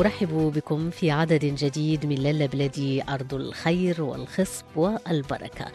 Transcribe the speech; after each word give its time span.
أرحب 0.00 0.52
بكم 0.56 0.90
في 0.90 1.10
عدد 1.10 1.44
جديد 1.44 2.06
من 2.06 2.14
لالا 2.14 2.46
بلادي 2.46 3.02
أرض 3.08 3.34
الخير 3.34 4.02
والخصب 4.02 4.64
والبركة. 4.76 5.66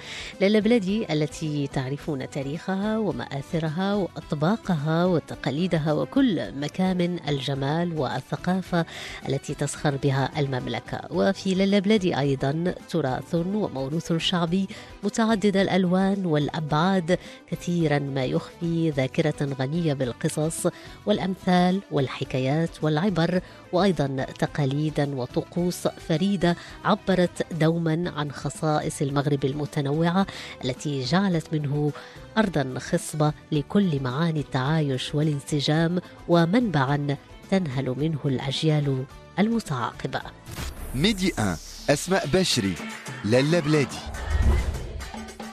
لالا 0.41 0.59
بلادي 0.59 1.13
التي 1.13 1.67
تعرفون 1.67 2.29
تاريخها 2.29 2.97
ومآثرها 2.97 3.93
وأطباقها 3.93 5.05
وتقاليدها 5.05 5.93
وكل 5.93 6.51
مكامن 6.55 7.19
الجمال 7.29 7.99
والثقافة 7.99 8.85
التي 9.29 9.53
تسخر 9.53 9.95
بها 10.03 10.31
المملكة. 10.37 11.01
وفي 11.11 11.53
لالا 11.53 11.79
بلادي 11.79 12.19
أيضا 12.19 12.73
تراث 12.89 13.35
وموروث 13.35 14.13
شعبي 14.13 14.67
متعدد 15.03 15.57
الألوان 15.57 16.25
والأبعاد 16.25 17.19
كثيرا 17.51 17.99
ما 17.99 18.25
يخفي 18.25 18.89
ذاكرة 18.89 19.55
غنية 19.59 19.93
بالقصص 19.93 20.67
والأمثال 21.05 21.79
والحكايات 21.91 22.83
والعبر 22.83 23.41
تقاليدا 24.23 25.15
وطقوس 25.15 25.87
فريدة 25.87 26.55
عبرت 26.85 27.53
دوما 27.53 28.13
عن 28.15 28.31
خصائص 28.31 29.01
المغرب 29.01 29.45
المتنوعة 29.45 30.27
التي 30.65 31.03
جعلت 31.03 31.53
منه 31.53 31.91
أرضا 32.37 32.79
خصبة 32.79 33.33
لكل 33.51 33.99
معاني 34.03 34.39
التعايش 34.39 35.15
والانسجام 35.15 36.01
ومنبعا 36.27 37.17
تنهل 37.51 37.95
منه 37.97 38.19
الأجيال 38.25 39.05
المتعاقبة. 39.39 40.21
ميدي 40.95 41.33
1 41.37 41.57
أسماء 41.89 42.27
بشري 42.33 42.73
لالا 43.25 43.59
بلادي 43.59 43.97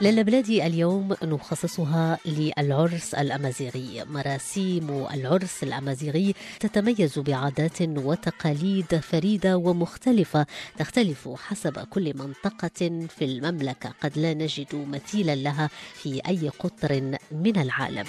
لالا 0.03 0.23
بلادي 0.23 0.67
اليوم 0.67 1.17
نخصصها 1.23 2.19
للعرس 2.27 3.15
الأمازيغي. 3.15 4.05
مراسيم 4.05 5.07
العرس 5.15 5.63
الأمازيغي 5.63 6.35
تتميز 6.61 7.19
بعادات 7.19 7.83
وتقاليد 7.83 8.97
فريدة 8.99 9.57
ومختلفة 9.57 10.47
تختلف 10.79 11.29
حسب 11.29 11.79
كل 11.79 12.19
منطقة 12.19 13.07
في 13.09 13.25
المملكة. 13.25 13.93
قد 14.03 14.19
لا 14.19 14.35
نجد 14.35 14.75
مثيلا 14.75 15.35
لها 15.35 15.71
في 15.95 16.21
أي 16.29 16.49
قطر 16.49 17.19
من 17.33 17.59
العالم. 17.59 18.05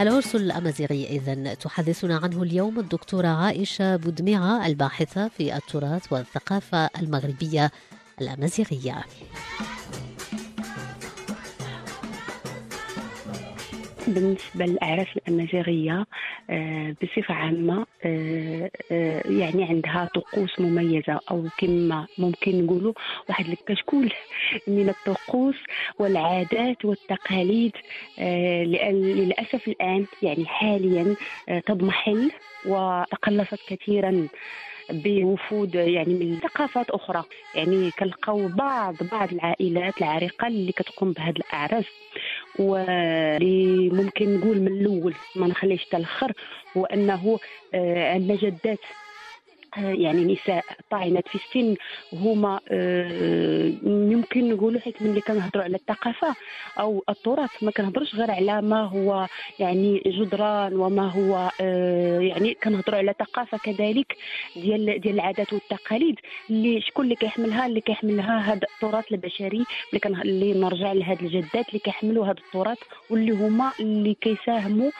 العرس 0.00 0.34
الأمازيغي 0.34 1.06
إذا 1.06 1.54
تحدثنا 1.54 2.16
عنه 2.16 2.42
اليوم 2.42 2.78
الدكتورة 2.78 3.28
عائشة 3.28 3.96
بودميعة 3.96 4.66
الباحثة 4.66 5.28
في 5.28 5.56
التراث 5.56 6.12
والثقافة 6.12 6.90
المغربية 7.00 7.70
الأمازيغية. 8.20 9.04
بالنسبة 14.14 14.66
للأعراس 14.66 15.06
الأمازيغية 15.16 16.06
آه، 16.50 16.96
بصفة 17.02 17.34
عامة 17.34 17.86
آه، 18.04 18.70
آه، 18.90 19.22
يعني 19.24 19.64
عندها 19.64 20.08
طقوس 20.14 20.60
مميزة 20.60 21.20
أو 21.30 21.48
كما 21.58 22.08
ممكن 22.18 22.64
نقولوا 22.64 22.92
واحد 23.28 23.46
الكشكول 23.48 24.12
من 24.66 24.88
الطقوس 24.88 25.56
والعادات 25.98 26.84
والتقاليد 26.84 27.72
للأسف 28.18 29.68
الآن 29.68 30.06
يعني 30.22 30.46
حاليا 30.46 31.16
تضمحل 31.66 32.30
وتقلصت 32.66 33.58
كثيرا 33.66 34.28
بوفود 34.92 35.74
يعني 35.74 36.14
من 36.14 36.38
ثقافات 36.40 36.90
أخرى. 36.90 37.24
يعني 37.54 37.90
كنلقاو 37.90 38.48
بعض 38.48 38.94
بعض 39.12 39.32
العائلات 39.32 39.98
العريقة 39.98 40.46
اللي 40.46 40.72
كتقوم 40.72 41.12
بهذه 41.12 41.36
الاعراس 41.36 41.84
واللي 42.60 43.90
ممكن 43.90 44.36
نقول 44.40 44.60
من 44.60 44.68
الأول 44.68 45.14
ما 45.36 45.46
نخليش 45.46 45.84
حتى 45.86 45.96
الآخر 45.96 46.32
هو 46.76 46.84
أنه 46.84 47.38
عندنا 47.74 48.36
جدات 48.36 48.78
آه، 48.78 49.09
يعني 49.76 50.32
نساء 50.32 50.64
طاعنات 50.90 51.28
في 51.28 51.34
السن 51.34 51.76
هما 52.12 52.60
آه، 52.68 53.72
يمكن 53.84 54.50
نقولوا 54.50 54.80
حيت 54.80 55.02
ملي 55.02 55.20
كنهضروا 55.20 55.64
على 55.64 55.76
الثقافة 55.76 56.34
أو 56.80 57.04
التراث 57.08 57.62
ما 57.62 57.70
كنهضروش 57.70 58.14
غير 58.14 58.30
على 58.30 58.62
ما 58.62 58.84
هو 58.84 59.26
يعني 59.58 60.02
جدران 60.06 60.76
وما 60.76 61.08
هو 61.08 61.50
آه، 61.60 62.20
يعني 62.20 62.54
كنهضروا 62.54 62.98
على 62.98 63.14
ثقافة 63.18 63.58
كذلك 63.58 64.16
ديال 64.56 65.00
ديال 65.00 65.14
العادات 65.14 65.52
والتقاليد 65.52 66.16
اللي 66.50 66.80
شكون 66.80 67.04
اللي 67.04 67.16
كيحملها 67.16 67.66
اللي 67.66 67.80
كيحملها 67.80 68.38
هذا 68.38 68.66
التراث 68.74 69.12
البشري 69.12 69.64
اللي 69.88 70.00
كان 70.02 70.20
اللي 70.20 70.60
نرجع 70.60 70.92
لهاد 70.92 71.22
الجدات 71.22 71.68
اللي 71.68 71.78
كيحملوا 71.78 72.24
هذا 72.26 72.36
التراث 72.46 72.78
واللي 73.10 73.32
هما 73.32 73.72
اللي 73.80 74.14
كيساهموا 74.14 74.90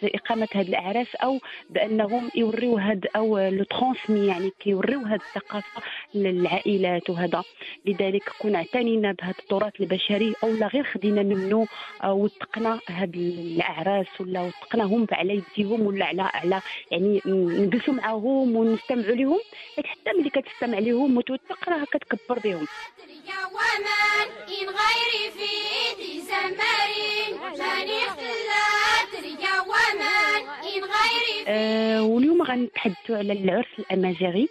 في 0.00 0.10
اقامه 0.14 0.48
هذه 0.54 0.68
الأعراس 0.68 1.14
أو 1.14 1.40
بأنهم 1.70 2.30
يوريو 2.34 2.78
هاد 2.78 3.06
أو 3.16 3.38
le 3.38 3.64
transmet 3.64 4.26
يعني 4.26 4.52
كيوريو 4.60 5.00
هاد 5.00 5.20
الثقافة 5.20 5.82
للعائلات 6.14 7.10
وهذا. 7.10 7.42
لذلك 7.86 8.28
كون 8.38 8.54
اعتنينا 8.56 9.12
بهذا 9.12 9.34
التراث 9.38 9.80
البشري 9.80 10.34
أو 10.44 10.48
لا 10.48 10.66
غير 10.66 10.84
خدينا 10.84 11.22
منه 11.22 11.66
أو 12.04 12.24
وثقنا 12.24 12.80
هاد 12.88 13.16
الأعراس 13.16 14.06
ولا 14.20 14.40
وثقناهم 14.42 15.06
على 15.12 15.42
يديهم 15.56 15.86
ولا 15.86 16.04
على 16.04 16.22
على 16.22 16.60
يعني 16.90 17.20
نجلسوا 17.26 17.94
معاهم 17.94 18.56
ونستمعوا 18.56 19.14
لهم 19.14 19.40
حتى 19.84 20.12
ملي 20.18 20.30
كتستمع 20.30 20.78
لهم 20.78 21.16
وتوثق 21.16 21.68
راه 21.68 21.84
كتكبر 21.84 22.38
بهم. 22.38 22.66
إن 24.48 24.68
غيري 24.68 25.30
في 25.30 25.54
آه 31.48 32.02
واليوم 32.02 32.42
غنتحدثوا 32.42 33.16
على 33.16 33.32
العرس 33.32 33.66
الأمازيغي 33.78 34.48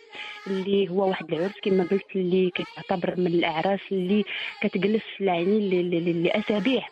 اللي 0.48 0.90
هو 0.90 1.10
واحد 1.10 1.34
العرس 1.34 1.54
كما 1.64 1.84
قلت 1.92 2.06
اللي 2.16 2.52
كتعتبر 2.56 3.14
من 3.18 3.28
الأعراس 3.28 3.80
اللي 3.92 4.24
كتجلس 4.62 5.02
ل- 5.20 6.06
ل- 6.06 6.24
لأسابيع. 6.24 6.88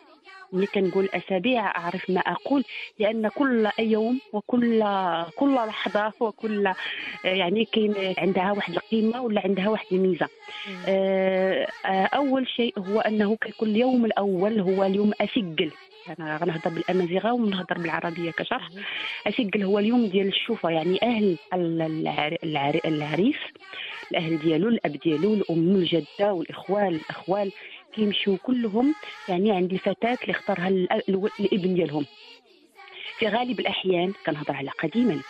ملي 0.52 0.66
كنقول 0.66 1.08
أسابيع 1.14 1.66
أعرف 1.76 2.10
ما 2.10 2.20
أقول 2.20 2.64
لأن 2.98 3.28
كل 3.28 3.70
يوم 3.78 4.20
وكل 4.32 4.84
كل 5.34 5.54
لحظة 5.54 6.12
وكل 6.20 6.66
آه، 6.66 6.74
يعني 7.24 7.64
كاين 7.72 7.94
عندها 8.18 8.52
واحد 8.52 8.74
القيمة 8.74 9.22
ولا 9.22 9.40
عندها 9.44 9.68
واحد 9.68 9.86
الميزة. 9.92 10.28
آه، 10.86 11.66
أول 12.14 12.48
شيء 12.48 12.78
هو 12.78 13.00
أنه 13.00 13.36
كيكون 13.36 13.68
اليوم 13.68 14.04
الأول 14.04 14.60
هو 14.60 14.84
اليوم 14.84 15.12
اسجل 15.20 15.70
أنا 16.18 16.36
غنهضر 16.36 16.70
بالامازيغه 16.70 17.32
ونهضر 17.32 17.78
بالعربية 17.78 18.30
كشرح. 18.30 18.68
اسجل 19.26 19.62
هو 19.62 19.78
اليوم 19.78 20.06
ديال 20.06 20.28
الشوفة 20.28 20.70
يعني 20.70 20.98
أهل 21.02 21.38
ال- 21.54 21.82
العر- 21.82 22.36
العر- 22.44 22.80
العريس 22.84 23.36
الأهل 24.10 24.38
ديالو 24.38 24.68
الأب 24.68 24.92
ديالو 24.92 25.34
الأم 25.34 25.76
الجدة 25.76 26.32
والاخوال 26.32 26.94
الأخوال. 26.94 27.52
كيمشيو 27.92 28.38
كلهم 28.38 28.94
يعني 29.28 29.52
عند 29.52 29.72
الفتاه 29.72 30.18
اللي 30.22 30.30
اختارها 30.32 30.68
الابن 30.68 31.74
ديالهم. 31.74 32.06
في 33.18 33.28
غالب 33.28 33.60
الأحيان 33.60 34.12
كنهضر 34.26 34.56
على 34.56 34.70
قديما. 34.70 35.22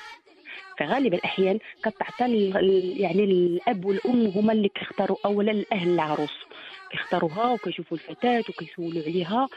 في 0.76 0.84
غالب 0.84 1.14
الأحيان 1.14 1.58
كتعطى 1.84 2.24
يعني 2.96 3.24
الأب 3.24 3.84
والأم 3.84 4.26
هما 4.26 4.52
اللي 4.52 4.68
كيختاروا 4.68 5.16
اولا 5.24 5.52
الأهل 5.52 5.88
العروس. 5.90 6.32
كيختاروها 6.92 7.50
وكيشوفوا 7.52 7.96
الفتاة 7.96 8.44
وكيسولوا 8.48 9.02
عليها 9.02 9.48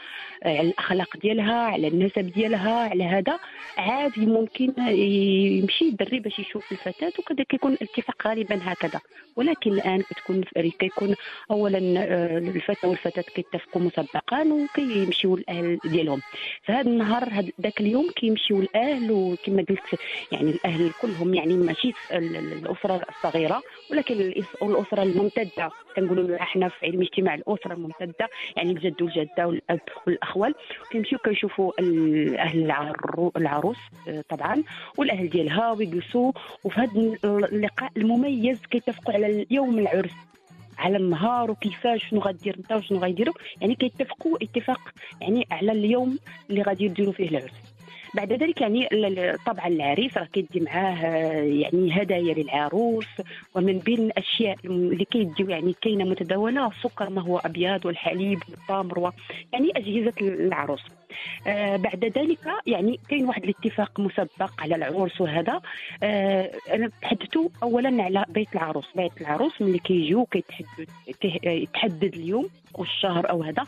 آه، 0.42 0.48
على 0.48 0.60
الأخلاق 0.68 1.16
ديالها 1.16 1.54
على 1.54 1.88
النسب 1.88 2.32
ديالها 2.32 2.88
على 2.90 3.04
هذا. 3.04 3.38
عادي 3.78 4.26
ممكن 4.26 4.72
يمشي 4.88 5.84
الدري 5.88 6.20
باش 6.20 6.38
يشوف 6.38 6.72
الفتاة 6.72 7.12
وكذا 7.18 7.44
كيكون 7.44 7.72
الاتفاق 7.72 8.26
غالبا 8.28 8.58
هكذا. 8.62 9.00
ولكن 9.36 9.72
الآن 9.72 10.02
كتكون 10.02 10.40
كيكون 10.78 11.14
اولا 11.50 11.78
آه، 11.98 12.38
الفتى 12.38 12.86
والفتاة 12.86 13.22
كيتفقوا 13.34 13.82
مسبقا 13.82 14.42
وكيمشيو 14.42 15.34
الأهل 15.34 15.78
ديالهم. 15.84 16.20
فهذا 16.62 16.80
النهار 16.90 17.28
ذاك 17.60 17.80
اليوم 17.80 18.10
كيمشيو 18.16 18.60
الأهل 18.60 19.12
وكما 19.12 19.64
قلت 19.68 20.00
يعني 20.32 20.50
الأهل 20.50 20.90
كلهم 21.02 21.34
يعني 21.34 21.54
ماشي 21.54 21.92
ال- 22.12 22.36
ال- 22.36 22.52
الأسرة 22.52 23.02
الصغيرة 23.16 23.62
ولكن 23.90 24.14
الأسرة 24.62 25.02
الممتدة 25.02 25.70
كنقولوا 25.96 26.36
إحنا 26.42 26.68
في 26.68 26.86
علم 26.86 27.00
الاجتماع 27.02 27.25
مع 27.26 27.34
الأسرة 27.34 27.72
الممتدة 27.72 28.28
يعني 28.56 28.70
الجد 28.72 29.02
والجدة 29.02 29.46
والأب 29.46 29.80
والأخوال. 30.06 30.54
كيمشيو 30.90 31.18
كيشوفوا 31.18 31.72
أهل 32.38 32.62
العرو- 32.72 33.32
العروس 33.36 33.78
آه، 34.08 34.24
طبعا 34.28 34.62
والأهل 34.98 35.28
ديالها 35.30 35.72
ويجلسوا. 35.72 36.32
وفي 36.64 36.80
هذا 36.80 37.16
اللقاء 37.24 37.90
المميز 37.96 38.60
كيتفقوا 38.70 39.14
على 39.14 39.46
يوم 39.50 39.78
العرس 39.78 40.12
على 40.78 40.96
النهار 40.96 41.50
وكيفاش 41.50 42.08
شنو 42.08 42.20
غدير 42.20 42.56
أنت 42.56 42.72
وشنو 42.72 42.98
غيديروا 42.98 43.34
يعني 43.60 43.74
كيتفقوا 43.74 44.36
اتفاق 44.42 44.80
يعني 45.20 45.46
على 45.50 45.72
اليوم 45.72 46.18
اللي 46.50 46.62
غادي 46.62 46.84
يديروا 46.84 47.12
فيه 47.12 47.28
العرس. 47.28 47.75
بعد 48.16 48.32
ذلك 48.32 48.60
يعني 48.60 48.88
طبعا 49.46 49.66
العريس 49.66 50.18
راه 50.18 50.24
كيدي 50.24 50.60
معاه 50.60 50.94
آه، 51.06 51.42
يعني 51.42 52.02
هدايا 52.02 52.34
للعروس 52.34 53.06
ومن 53.54 53.78
بين 53.78 53.98
الأشياء 53.98 54.56
اللي 54.64 55.04
كيديو 55.04 55.48
يعني 55.50 55.74
كاينة 55.80 56.04
متداولة 56.04 56.66
السكر 56.68 57.10
ما 57.10 57.22
هو 57.22 57.38
أبيض 57.38 57.86
والحليب 57.86 58.38
والتمر 58.48 59.12
يعني 59.52 59.70
أجهزة 59.76 60.12
العروس. 60.20 60.82
آه 61.46 61.76
بعد 61.76 62.04
ذلك 62.04 62.38
يعني 62.66 63.00
كاين 63.08 63.24
واحد 63.26 63.42
الاتفاق 63.44 64.00
مسبق 64.00 64.50
على 64.62 64.74
العرس 64.74 65.20
وهذا. 65.20 65.60
آه 66.02 66.50
أنا 66.74 66.90
تحدثوا 67.02 67.48
اولا 67.62 68.02
على 68.02 68.24
بيت 68.28 68.48
العروس. 68.54 68.86
بيت 68.96 69.20
العروس 69.20 69.62
ملي 69.62 69.78
كيجيو 69.78 70.24
كيتحدد 70.24 70.88
كي- 71.20 71.40
يتحدد 71.44 72.14
اليوم 72.14 72.48
والشهر 72.74 73.30
أو 73.30 73.42
هذا. 73.42 73.66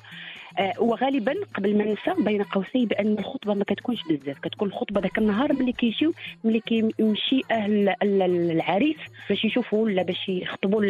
وغالبا 0.78 1.34
قبل 1.54 1.78
ما 1.78 1.84
ننسى 1.84 2.22
بين 2.24 2.42
قوسين 2.42 2.84
بأن 2.86 3.18
الخطبة 3.18 3.54
ما 3.54 3.64
كتكونش 3.64 4.02
بزاف. 4.10 4.38
كتكون 4.38 4.68
الخطبة 4.68 5.00
ذاك 5.00 5.18
النهار 5.18 5.52
ملي 5.52 5.72
كيجيو 5.72 6.12
ملي 6.44 6.60
كيمشي 6.60 7.40
أهل 7.50 7.88
ال- 7.88 8.22
ال- 8.22 8.50
العريس 8.50 8.96
باش 9.28 9.44
يشوفوا 9.44 9.84
ولا 9.84 10.02
باش 10.02 10.28
يخطبوا 10.28 10.84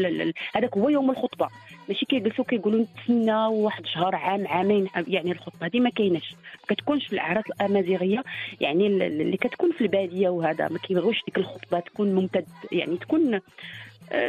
هذاك 0.54 0.76
هو 0.78 0.88
يوم 0.88 1.10
الخطبة. 1.10 1.48
ماشي 1.88 2.06
كيجلسوا 2.06 2.44
كيقولوا 2.44 2.84
نتسنى 2.84 3.34
واحد 3.46 3.86
شهر 3.86 4.14
عام 4.14 4.46
عامين 4.48 4.86
يعني 5.08 5.32
الخطبة 5.32 5.66
هذه 5.66 5.80
ما 5.80 5.90
كايناش. 5.90 6.32
ما 6.32 6.74
كتكونش 6.76 7.06
في 7.06 7.12
الأعراس 7.12 7.44
الأمازيغية 7.46 8.24
يعني 8.60 8.86
ال- 8.86 9.02
اللي 9.02 9.36
كتكون 9.36 9.72
في 9.72 9.80
البادية 9.80 10.28
وهذا 10.28 10.68
ما 10.68 10.78
كيبغيوش 10.78 11.22
ديك 11.26 11.38
الخطبة 11.38 11.80
تكون 11.80 12.14
ممتد 12.14 12.46
يعني 12.72 12.96
تكون 12.96 13.34
آه، 13.34 13.40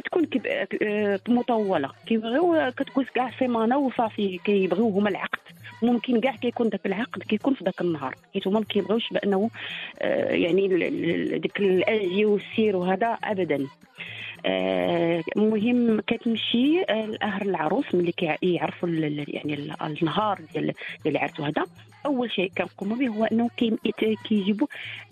تكون 0.06 0.26
كب... 0.26 0.48
آه، 0.84 1.20
مطولة. 1.28 1.90
كيبغيو 2.06 2.72
كتكون 2.78 3.06
كاع 3.16 3.32
سيمانة 3.40 3.78
وصافي 3.78 4.38
كيبغيو 4.46 4.90
هما 4.90 5.10
العقد. 5.10 5.40
ممكن 5.84 6.20
كاع 6.22 6.36
كيكون 6.36 6.70
داك 6.70 6.86
العقد 6.86 7.24
كيكون 7.24 7.54
في 7.54 7.64
داك 7.64 7.82
النهار. 7.82 8.16
حيت 8.34 8.48
هما 8.48 8.60
ما 8.60 8.66
كيبغيوش 8.66 9.10
بأنه 9.12 9.50
آه، 10.02 10.32
يعني 10.34 10.68
ديك 11.38 11.60
الاجي 11.60 12.26
والسير 12.26 12.76
وهذا 12.76 13.08
ابدا. 13.24 13.68
آه، 14.46 15.24
المهم 15.38 16.00
كتمشي 16.08 16.82
آه، 16.90 17.06
الاهل 17.06 17.50
العروس 17.50 17.96
ملي 17.96 18.12
كيعرفوا 18.12 18.90
يعني 18.90 19.54
ال- 19.54 19.76
النهار 19.82 20.40
ديال 20.54 20.74
ديال 21.04 21.16
العرس 21.16 21.40
وهذا. 21.40 21.64
أول 22.06 22.32
شيء 22.32 22.52
كنقوموا 22.58 22.98
به 22.98 23.08
هو 23.08 23.26
أنه 23.26 23.50
كي- 23.58 23.78
كيجيبوا 24.28 24.68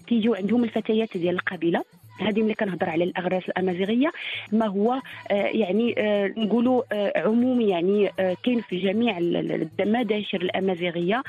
كيجيو 0.08 0.36
عندهم 0.36 0.64
الفتيات 0.64 1.18
ديال 1.18 1.36
القبيلة. 1.36 1.84
هذه 2.20 2.42
ملي 2.42 2.54
كنهضر 2.54 2.90
على 2.90 3.04
الاغراس 3.04 3.44
الأمازيغية 3.50 4.12
ما 4.52 4.66
هو 4.68 4.94
آه، 5.32 5.34
يعني 5.34 5.96
آه، 5.98 6.34
نقولوا 6.38 6.84
آه، 6.92 7.14
عمومي 7.28 7.70
يعني 7.70 8.12
كاين 8.44 8.62
في 8.62 8.80
جميع 8.80 9.18
ال- 9.18 9.38
ال- 9.52 9.70
المداشر 9.80 10.42
الأمازيغية 10.42 11.24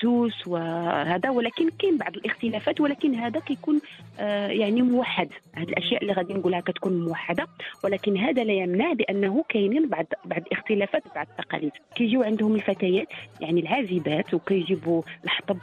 سوس 0.00 0.46
وهذا 0.46 1.30
ولكن 1.30 1.70
كاين 1.78 1.98
بعض 1.98 2.16
الاختلافات 2.16 2.80
ولكن 2.80 3.14
هذا 3.14 3.40
كيكون 3.40 3.80
يعني 4.48 4.82
موحد. 4.82 5.28
هذه 5.54 5.68
الأشياء 5.68 6.02
اللي 6.02 6.12
غادي 6.12 6.34
نقولها 6.34 6.60
كتكون 6.60 7.04
موحدة 7.04 7.46
ولكن 7.84 8.16
هذا 8.16 8.44
لا 8.44 8.52
يمنع 8.52 8.92
بأنه 8.92 9.44
كاينين 9.48 9.88
بعض 9.88 10.06
بعض 10.24 10.42
الاختلافات 10.46 11.02
بعض 11.14 11.26
التقاليد. 11.30 11.72
كيجيو 11.94 12.22
عندهم 12.22 12.54
الفتيات 12.54 13.08
يعني 13.40 13.60
العازبات 13.60 14.34
وكيجيبوا 14.34 15.02
الحطب 15.24 15.56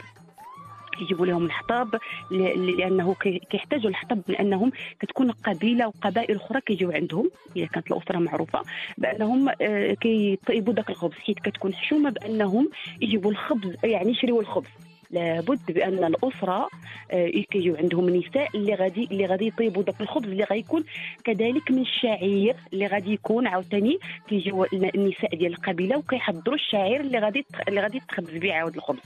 كيجيبوا 1.00 1.26
لهم 1.26 1.46
الحطب 1.46 1.96
لأنه 2.32 3.16
كي- 3.22 3.42
كيحتاجوا 3.50 3.90
الحطب 3.90 4.22
لأنهم 4.28 4.72
كتكون 5.00 5.32
قبيلة 5.32 5.88
وقبائل 5.88 6.36
أخرى 6.36 6.62
كيجيو 6.62 6.92
عندهم 6.92 7.30
إذا 7.56 7.66
كانت 7.66 7.92
الأسرة 7.92 8.18
معروفة 8.18 8.62
بأنهم 8.98 9.50
آه، 9.62 9.94
كيطيبوا 9.94 10.74
داك 10.74 10.90
الخبز. 10.90 11.14
حيت 11.16 11.40
كتكون 11.40 11.74
حشومة 11.74 12.10
بأنهم 12.10 12.70
يجيبوا 13.02 13.32
الخبز 13.32 13.76
يعني 13.84 14.12
يشريوا 14.12 14.42
الخبز. 14.42 14.68
لابد 15.12 15.60
بأن 15.72 16.04
الأسرة 16.04 16.70
آه، 17.12 17.28
كيجيو 17.52 17.76
عندهم 17.76 18.08
النساء 18.08 18.48
اللي 18.58 18.76
غادي 18.76 19.04
اللي 19.12 19.26
غادي 19.26 19.48
يطيبوا 19.48 19.84
داك 19.84 20.02
الخبز 20.02 20.28
اللي 20.28 20.44
غيكون 20.44 20.84
كذلك 21.24 21.72
من 21.72 21.82
الشعير 21.82 22.56
اللي 22.74 22.88
غادي 22.88 23.14
يكون 23.14 23.48
عاوتاني 23.48 23.98
كيجيو 24.30 24.66
النساء 24.74 25.36
ديال 25.36 25.52
القبيلة 25.54 25.98
وكيحضروا 25.98 26.56
الشعير 26.56 27.02
اللي 27.02 27.20
غادي 27.20 27.46
اللي 27.68 27.82
غادي 27.82 27.98
يتخبز 27.98 28.38
به 28.38 28.54
عاود 28.54 28.76
الخبز. 28.76 29.00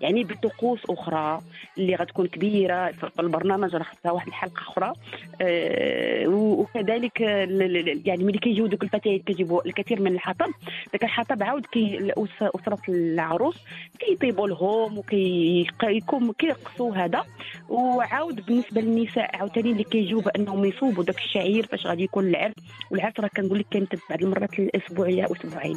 يعني 0.00 0.24
بطقوس 0.24 0.80
أخرى 0.90 1.40
اللي 1.78 1.94
غتكون 1.94 2.26
كبيرة 2.26 2.92
في 2.92 3.20
البرنامج 3.20 3.76
راه 3.76 3.82
خصها 3.82 4.12
واحد 4.12 4.26
الحلقة 4.28 4.60
أخرى. 4.60 4.92
آه، 5.42 6.26
وكذلك 6.28 7.20
يعني 8.06 8.24
ملي 8.24 8.38
كيجيو 8.38 8.66
دوك 8.66 8.82
الفتيات 8.82 9.20
كيجيبوا 9.20 9.66
الكثير 9.66 10.00
من 10.02 10.12
الحطب. 10.12 10.50
داك 10.92 11.04
الحطب 11.04 11.42
عاود 11.42 11.66
كي 11.66 12.12
أسرة 12.40 12.78
العروس 12.88 13.56
كيطيبوا 13.98 14.48
لهم 14.48 14.98
وكيكون 14.98 16.32
كيرقصوا 16.32 16.94
هذا. 16.96 17.24
وعاود 17.68 18.46
بالنسبة 18.46 18.80
للنساء 18.80 19.36
عاوتاني 19.36 19.72
اللي 19.72 19.84
كيجيو 19.84 20.20
بأنهم 20.20 20.64
يصوبوا 20.64 21.04
داك 21.04 21.18
الشعير 21.18 21.66
فاش 21.66 21.86
غادي 21.86 22.02
يكون 22.02 22.28
العرس 22.28 22.54
والعرس 22.90 23.20
راه 23.20 23.28
كنقول 23.36 23.58
لك 23.58 23.66
كيمتد 23.70 23.98
بعض 24.10 24.22
المرات 24.22 24.58
الأسبوعية 24.58 25.24
أسبوعين. 25.24 25.76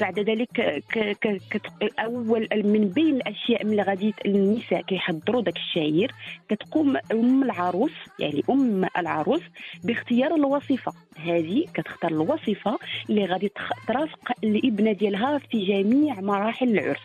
بعد 0.00 0.18
ذلك 0.18 0.48
ك 0.92 0.98
ك 0.98 1.40
كت- 1.50 1.98
أول 1.98 2.48
من 2.54 2.88
بين 2.88 3.16
الأشياء 3.16 3.62
اللي 3.62 3.82
غادي 3.82 4.14
النساء 4.26 4.80
كيحضروا 4.82 5.42
داك 5.42 5.56
الشعير 5.56 6.12
كتقوم 6.48 6.96
أم 7.12 7.42
العروس 7.42 7.92
يعني 8.18 8.42
أم 8.50 8.84
العروس 8.98 9.42
باختيار 9.84 10.34
الوظيفه 10.34 10.92
هذه 11.16 11.64
كتختار 11.74 12.10
الوظيفه 12.10 12.78
اللي 13.10 13.24
غادي 13.24 13.52
ترافق 13.88 14.32
الإبنة 14.44 14.92
ديالها 14.92 15.38
في 15.38 15.66
جميع 15.66 16.20
مراحل 16.20 16.68
العرس. 16.68 17.00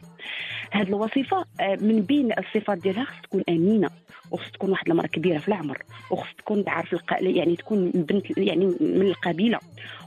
هذه 0.72 0.88
الوظيفه 0.88 1.46
آه، 1.62 1.76
من 1.82 2.02
بين 2.02 2.30
الصفات 2.32 2.78
ديالها 2.78 3.04
خص 3.06 3.22
تكون 3.24 3.44
امينه 3.50 3.90
وخص 4.32 4.52
تكون 4.52 4.70
واحد 4.72 4.90
المرأة 4.90 5.08
كبيرة 5.08 5.38
في 5.40 5.48
العمر 5.48 5.78
وخص 6.12 6.28
تكون 6.38 6.66
تعرف 6.66 6.94
الق... 6.94 7.14
يعني 7.22 7.56
تكون 7.56 7.92
بنت 7.92 8.38
يعني 8.38 8.66
من 8.66 9.02
القبيلة. 9.02 9.60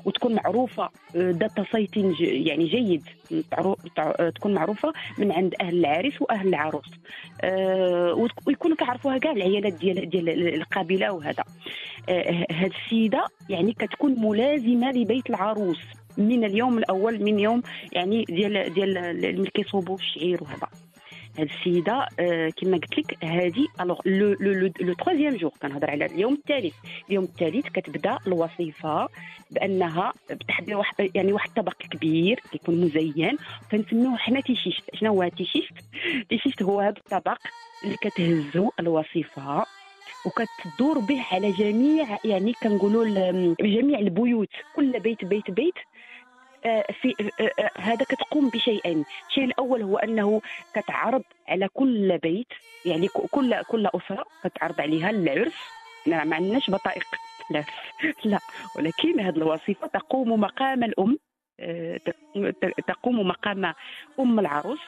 وتكون 0.06 0.34
معروفة 0.34 0.82
آه، 1.16 1.30
ذات 1.30 1.60
صيت 1.72 1.98
ج- 1.98 2.20
يعني 2.20 2.64
جيد. 2.66 3.02
آه، 3.98 4.28
تكون 4.34 4.54
معروفة 4.54 4.92
من 5.18 5.32
عند 5.32 5.54
أهل 5.60 5.78
العريس 5.78 6.22
وأهل 6.22 6.48
العروس. 6.48 6.90
آه، 7.40 8.28
ويكونوا 8.46 8.76
كيعرفوها 8.76 9.18
كاع 9.18 9.32
العيالات 9.32 9.72
ديال 9.72 10.10
ديال 10.10 10.54
القبيلة 10.54 11.12
وهذا. 11.12 11.44
آه، 12.08 12.46
هاد 12.50 12.72
السيدة 12.84 13.26
يعني 13.48 13.72
كتكون 13.72 14.14
ملازمة 14.20 14.92
لبيت 14.92 15.30
العروس 15.30 15.78
من 16.18 16.44
اليوم 16.44 16.78
الأول 16.78 17.22
من 17.22 17.38
يوم 17.38 17.62
يعني 17.92 18.25
ديال 18.25 18.75
ديال 18.75 18.94
ملي 19.40 19.50
كيصوبوا 19.54 19.96
الشعير 19.96 20.42
وهذا. 20.42 20.68
هاد 21.38 21.49
السيدة 21.50 22.07
آه 22.21 22.49
كما 22.50 22.76
قلت 22.76 22.99
لك 22.99 23.25
هذه 23.25 23.66
alors 23.80 23.99
le 24.80 24.92
troisième 24.94 25.37
jour 25.37 25.50
كنهضر 25.62 25.90
على 25.90 26.07
اليوم 26.07 26.33
الثالث. 26.35 26.75
اليوم 27.09 27.25
الثالث 27.25 27.69
كتبدا 27.69 28.19
الوظيفه 28.26 29.09
بأنها 29.50 30.12
بتحضير 30.31 30.76
واحد 30.76 31.11
يعني 31.14 31.33
واحد 31.33 31.49
الطبق 31.49 31.73
كبير 31.73 32.40
كيكون 32.52 32.81
مزين. 32.81 33.37
كنسميوه 33.73 34.16
حنا 34.16 34.40
تيشيشت 34.40 34.85
شنو 34.95 35.11
هو 35.11 35.28
تيشيشت 35.28 35.75
تيشيشت 36.28 36.62
هو 36.62 36.81
هذا 36.81 36.95
الطبق 36.99 37.38
اللي 37.85 37.97
كتهزو 37.97 38.71
الوظيفه 38.81 39.64
وكتدور 40.26 40.99
به 40.99 41.23
على 41.33 41.52
جميع 41.52 42.19
يعني 42.25 42.52
كنقولوا 42.52 43.05
جميع 43.61 43.99
البيوت. 43.99 44.49
كل 44.76 45.00
بيت 45.00 45.25
بيت 45.25 45.50
بيت 45.50 45.75
في 47.02 47.14
آه، 47.40 47.50
آه، 47.62 47.70
هذا 47.78 48.04
كتقوم 48.04 48.49
بشيئين. 48.49 49.04
الشيء 49.28 49.44
الأول 49.44 49.82
هو 49.82 49.96
أنه 49.99 50.42
كتعرض 50.75 51.23
على 51.49 51.68
كل 51.68 52.18
بيت 52.18 52.49
يعني 52.85 53.08
كل 53.08 53.62
كل 53.62 53.87
أسرة 53.87 54.25
كتعرض 54.44 54.80
عليها 54.80 55.11
العرس. 55.11 55.54
ما 56.06 56.37
عندناش 56.37 56.70
بطائق. 56.70 57.04
لا 57.50 57.64
لا. 58.25 58.38
ولكن 58.76 59.20
هذه 59.20 59.37
الوظيفه 59.37 59.87
تقوم 59.87 60.40
مقام 60.40 60.85
الأم 60.85 61.18
آه، 61.61 62.00
تقوم 62.88 63.28
مقام 63.28 63.75
أم 64.20 64.38
العروس 64.38 64.80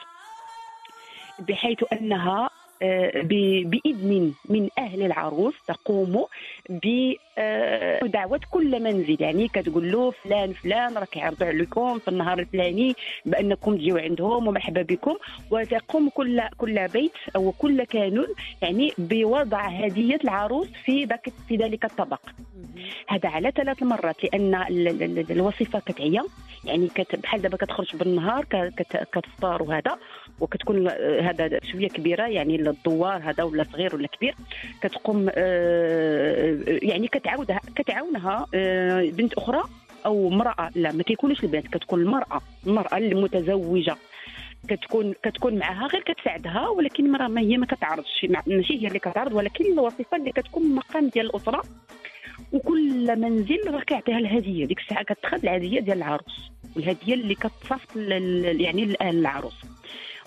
بحيث 1.39 1.85
أنها 1.93 2.45
آه، 2.45 2.51
بإذن 2.83 4.33
من 4.49 4.69
أهل 4.79 5.03
العروس 5.03 5.55
تقوم 5.67 6.25
بدعوه 6.71 8.41
كل 8.51 8.83
منزل. 8.83 9.17
يعني 9.21 9.49
كتقول 9.49 9.93
له 9.93 10.11
فلان 10.11 10.53
فلان 10.53 10.95
راه 10.99 11.05
كيعرضوا 11.05 11.47
عليكم 11.47 11.99
في 11.99 12.09
النهار 12.09 12.39
الفلاني 12.39 12.95
بأنكم 13.27 13.77
تجيو 13.77 13.97
عندهم 13.99 14.49
ومرحبا 14.49 14.83
بكم. 14.83 15.17
وتقوم 15.51 16.09
كل 16.09 16.43
كل 16.59 16.89
بيت 16.89 17.13
أو 17.37 17.53
كل 17.53 17.85
كانون 17.85 18.27
يعني 18.63 18.93
بوضع 18.99 19.69
هدية 19.69 20.19
العروس 20.25 20.69
في 20.85 21.05
ذاك 21.05 21.29
في 21.49 21.57
ذلك 21.57 21.85
الطبق. 21.85 22.21
هذا 23.09 23.29
على 23.29 23.51
ثلاث 23.51 23.83
مرات 23.83 24.25
لأن 24.25 24.55
ال- 24.55 24.89
ال- 24.89 25.03
ال- 25.19 25.31
الوصفة 25.33 25.79
كتعيا. 25.87 26.25
يعني 26.65 26.89
بحال 27.23 27.43
دابا 27.43 27.57
كتخرج 27.57 27.97
بالنهار 27.97 28.45
كتفطر 29.13 29.63
وهذا 29.63 29.99
وكتكون 30.41 30.89
آه، 30.89 31.21
هذا 31.21 31.61
شوية 31.73 31.89
كبيرة 31.89 32.27
يعني 32.27 32.57
الدوار 32.71 33.31
هذا 33.31 33.43
ولا 33.43 33.65
صغير 33.73 33.95
ولا 33.95 34.07
كبير 34.09 34.35
كتقوم 34.83 35.27
آه، 35.35 36.59
يعني 36.83 37.09
كتعاودها 37.09 37.61
كتعاونها 37.77 38.47
آه، 38.55 39.03
بنت 39.11 39.35
أخرى 39.35 39.63
أو 40.07 40.29
امرأة 40.29 40.71
لا 40.75 40.93
ما 40.93 41.03
كيكونوش 41.03 41.45
البنات 41.45 41.67
كتكون 41.67 42.01
المرأة 42.01 42.41
المرأة 42.67 42.97
المتزوجة. 42.99 43.97
كتكون 44.69 45.15
كتكون 45.23 45.55
معها 45.59 45.87
غير 45.87 46.03
كتساعدها 46.03 46.69
ولكن 46.69 47.07
المرأة 47.07 47.29
ما 47.29 47.41
هي 47.41 47.57
ما 47.57 47.67
كتعرضش 47.67 48.27
ماشي 48.47 48.83
هي 48.83 48.87
اللي 48.89 48.99
كتعرض 48.99 49.33
ولكن 49.33 49.73
الوظيفة 49.73 50.17
اللي 50.17 50.33
كتكون 50.33 50.75
مقام 50.75 51.09
ديال 51.09 51.27
الأسرة 51.27 51.63
وكل 52.53 53.17
منزل 53.21 53.59
راه 53.71 53.81
كيعطيها 53.81 54.19
الهديه 54.19 54.65
ديك 54.67 54.79
الساعة 54.81 55.03
كتخذ 55.03 55.39
الهديه 55.47 55.81
ديال 55.81 55.97
العروس 55.99 56.51
والهديه 56.77 57.15
اللي 57.15 57.35
كتصيفط 57.35 57.97
لل- 57.97 58.61
يعني 58.61 58.85
لأهل 58.85 59.19
العروس. 59.19 59.57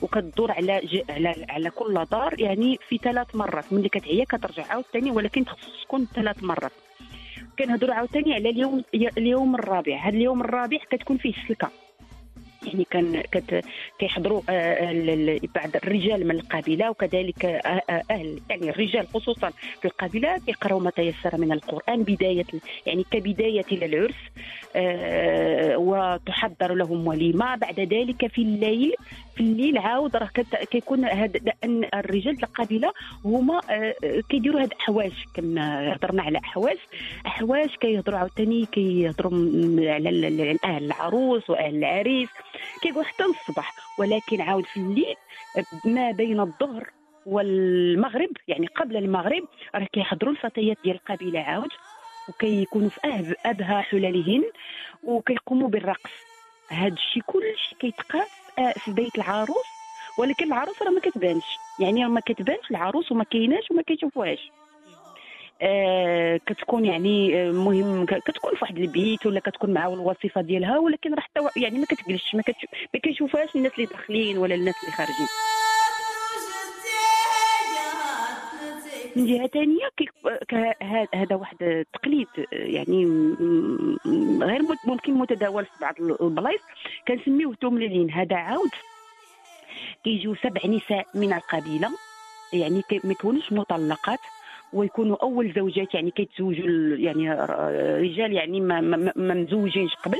وكتدور 0.01 0.51
على 0.51 0.81
ج... 0.83 1.01
على 1.09 1.45
على 1.49 1.69
كل 1.69 2.05
دار 2.11 2.41
يعني 2.41 2.79
في 2.89 2.97
ثلاث 2.97 3.35
مرات. 3.35 3.73
ملي 3.73 3.89
كتعيا 3.89 4.25
كترجع 4.25 4.65
عاوتاني 4.69 5.11
ولكن 5.11 5.45
خص 5.45 5.83
تكون 5.83 6.07
ثلاث 6.15 6.43
مرات. 6.43 6.71
كنهضروا 7.59 7.95
عاوتاني 7.95 8.33
على 8.33 8.49
اليوم 8.49 8.83
اليوم 8.93 9.55
الرابع. 9.55 9.97
هذا 9.97 10.15
اليوم 10.15 10.41
الرابع 10.41 10.77
كتكون 10.89 11.17
فيه 11.17 11.33
السلكه 11.33 11.71
يعني 12.67 12.87
كان 12.91 13.21
كت 13.31 13.65
كيحضروا 13.99 14.41
آه، 14.49 15.39
بعض 15.55 15.75
الرجال 15.75 16.27
من 16.27 16.35
القبيلة 16.35 16.89
وكذلك 16.89 17.45
آه، 17.45 17.81
آه، 17.89 18.03
أهل 18.11 18.39
يعني 18.49 18.69
الرجال 18.69 19.07
خصوصا 19.07 19.49
في 19.81 19.85
القبيلة 19.85 20.37
كيقراوا 20.37 20.81
ما 20.81 20.89
تيسر 20.89 21.37
من 21.37 21.51
القرآن 21.51 22.03
بداية 22.03 22.45
يعني 22.85 23.05
كبداية 23.11 23.65
للعرس 23.71 24.15
وتحضر 25.77 26.73
لهم 26.73 27.07
وليمة. 27.07 27.55
بعد 27.55 27.79
ذلك 27.79 28.27
في 28.27 28.41
الليل 28.41 28.93
في 29.35 29.43
الليل 29.43 29.77
عاود 29.77 30.15
راه 30.15 30.29
كيكون 30.71 31.01
لأن 31.01 31.89
الرجال 31.93 32.43
القبيلة 32.43 32.93
هما 33.25 33.61
آه، 33.69 33.95
آه، 34.03 34.21
كيديروا 34.29 34.61
هاد 34.61 34.73
احواج 34.73 35.11
كما 35.33 35.93
هضرنا 35.93 36.23
على 36.23 36.37
احواج 36.37 36.77
احواج 37.25 37.69
كيهضروا 37.69 38.19
عاوتاني 38.19 38.65
كيهضروا 38.65 39.31
على 39.91 40.57
أهل 40.63 40.85
العروس 40.85 41.49
وأهل 41.49 41.75
العريس. 41.75 42.29
كيقول 42.81 43.05
حتى 43.05 43.23
الصباح 43.23 43.73
ولكن 43.99 44.41
عاود 44.41 44.65
في 44.65 44.77
الليل 44.77 45.15
ما 45.85 46.11
بين 46.11 46.39
الظهر 46.39 46.89
والمغرب 47.25 48.29
يعني 48.47 48.67
قبل 48.67 48.97
المغرب 48.97 49.43
راه 49.75 49.87
كيحضروا 49.93 50.33
الفتيات 50.33 50.77
ديال 50.83 50.95
القبيلة 50.95 51.39
عاود. 51.39 51.69
وكيكونوا 52.29 52.89
في 52.89 53.35
أبهى 53.45 53.81
حللهن 53.81 54.43
وكيقوموا 55.03 55.69
بالرقص. 55.69 56.11
هذا 56.69 56.93
الشيء 56.93 57.23
كلشي 57.25 57.75
كيتقاس 57.79 58.21
آه، 58.21 58.40
في 58.77 58.91
بيت 58.91 59.15
العروس 59.15 59.65
ولكن 60.17 60.45
العروس 60.45 60.81
راه 60.81 60.89
ما 60.89 60.99
كتبانش 60.99 61.45
يعني 61.79 62.03
راه 62.03 62.09
ما 62.09 62.19
كتبانش 62.19 62.71
العروس 62.71 63.11
وما 63.11 63.23
كايناش 63.23 63.71
وما 63.71 63.81
كيشوفوهاش 63.81 64.51
آه 65.61 66.37
كتكون 66.45 66.85
يعني 66.85 67.41
آه، 67.41 67.51
مهم 67.51 68.05
كتكون 68.05 68.51
في 68.51 68.59
واحد 68.61 68.77
البيت 68.77 69.25
ولا 69.25 69.39
كتكون 69.39 69.73
معاه 69.73 69.93
الوظيفه 69.93 70.41
ديالها 70.41 70.79
ولكن 70.79 71.13
راه 71.13 71.21
حتى 71.21 71.39
يعني 71.55 71.79
ما 71.79 71.85
كتجلسش 71.85 72.35
ما. 72.35 72.43
ما 72.93 72.99
كيشوفهاش 72.99 73.55
الناس 73.55 73.71
اللي 73.75 73.85
داخلين 73.85 74.37
ولا 74.37 74.55
الناس 74.55 74.75
اللي 74.83 74.95
خارجين 74.95 75.27
من 79.15 79.25
جهة 79.27 79.47
ثانية 79.47 79.89
هذا 81.13 81.35
واحد 81.35 81.57
التقليد 81.63 82.27
يعني 82.51 83.05
غير 84.41 84.61
ممكن 84.87 85.13
متداول 85.13 85.65
في 85.65 85.71
بعض 85.81 85.93
ال- 85.99 86.21
البلايص. 86.21 86.61
كنسميوه 87.07 87.55
تومليلين. 87.61 88.11
هذا 88.11 88.35
عاود 88.35 88.69
كيجيو 90.03 90.35
سبع 90.35 90.61
نساء 90.65 91.07
من 91.15 91.33
القبيلة. 91.33 91.89
يعني 92.53 92.81
ما 93.03 93.11
يكونوش 93.11 93.51
مطلقات 93.53 94.19
ويكونوا 94.73 95.17
أول 95.23 95.53
زوجات 95.55 95.93
يعني 95.93 96.11
كيتزوجوا 96.11 96.97
يعني 96.97 97.31
رجال 98.01 98.33
يعني 98.33 98.61
ما 98.61 98.81
ما, 98.81 99.13
مزوجينش 99.15 99.95
قبل. 99.95 100.17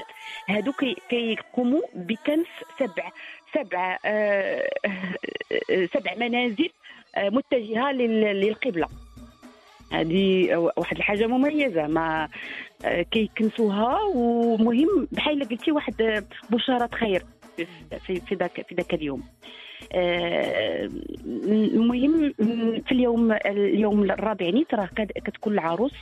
هادو 0.50 0.72
كي- 0.72 0.98
كيقوموا 1.10 1.82
بكنس 1.96 2.48
سبع 2.80 3.12
سبع 3.56 3.98
آه، 4.06 4.70
سبع 5.94 6.16
منازل 6.18 6.70
متجهة 7.18 7.92
لل- 7.92 8.22
للقبلة. 8.42 8.88
هذه 9.92 10.56
واحد 10.78 10.98
الحاجة 10.98 11.28
مميزة 11.28 11.88
ما 11.88 12.28
آه، 12.86 13.02
كيكنسوها 13.02 14.00
ومهم 14.16 15.08
بحال 15.12 15.50
قلتي 15.50 15.72
واحد 15.72 16.02
آه، 16.02 16.24
بشارة 16.50 16.90
خير 16.96 17.24
في 18.08 18.36
ذاك 18.36 18.66
في 18.70 18.76
ذاك 18.76 18.94
اليوم. 18.94 19.24
آه، 19.94 20.90
المهم 21.26 22.34
في 22.86 22.92
اليوم 22.92 23.32
اليوم 23.32 24.04
الرابع 24.04 24.50
نيت 24.50 24.74
راه 24.74 24.86
كت- 24.96 25.12
كتكون 25.12 25.54
العروس 25.54 25.94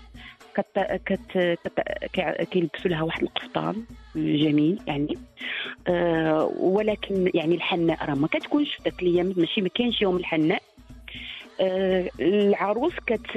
كت 0.55 0.79
كت 1.05 1.19
كت 1.37 1.81
كي- 2.13 2.45
كيلبسوا 2.45 2.91
لها 2.91 3.01
واحد 3.03 3.23
القفطان 3.23 3.75
جميل 4.15 4.79
يعني. 4.87 5.17
آه 5.87 6.45
ولكن 6.59 7.31
يعني 7.33 7.55
الحناء 7.55 8.05
راه 8.05 8.15
ما 8.15 8.27
كتكونش 8.27 8.75
في 8.75 8.81
ذاك 8.89 9.01
الأيام 9.03 9.33
ماشي 9.37 9.61
ما 9.61 9.69
كاينش 9.69 10.01
يوم 10.01 10.17
الحناء. 10.17 10.61
آه 10.61 10.63
العروس 12.19 12.93
كت 13.07 13.27